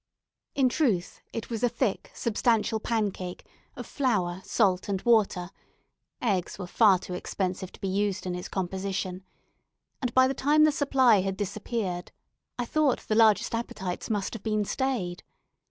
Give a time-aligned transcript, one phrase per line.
[0.55, 5.51] In truth, it was a thick substantial pancake of flour, salt, and water
[6.23, 9.23] eggs were far too expensive to be used in its composition;
[10.01, 12.11] and by the time the supply had disappeared,
[12.57, 15.21] I thought the largest appetites must have been stayed.